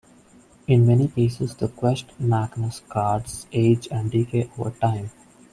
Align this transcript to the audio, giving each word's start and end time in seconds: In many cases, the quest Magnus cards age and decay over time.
In 0.65 0.87
many 0.87 1.09
cases, 1.09 1.53
the 1.53 1.67
quest 1.67 2.19
Magnus 2.19 2.81
cards 2.89 3.45
age 3.51 3.87
and 3.91 4.09
decay 4.09 4.49
over 4.57 4.71
time. 4.71 5.11